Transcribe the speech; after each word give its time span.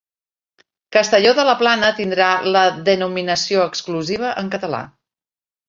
Castelló 0.95 1.33
de 1.39 1.45
la 1.49 1.55
Plana 1.59 1.91
tindrà 1.99 2.31
la 2.57 2.65
denominació 2.89 3.69
exclusiva 3.69 4.35
en 4.45 4.53
català 4.59 4.85